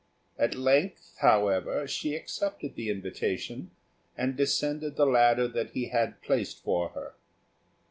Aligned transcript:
At 0.39 0.55
length, 0.55 1.13
however, 1.19 1.85
she 1.87 2.15
accepted 2.15 2.73
the 2.73 2.89
invitation, 2.89 3.69
and 4.17 4.35
descended 4.35 4.95
the 4.95 5.05
ladder 5.05 5.47
that 5.49 5.73
he 5.73 5.89
had 5.89 6.23
placed 6.23 6.63
for 6.63 6.89
her. 6.95 7.13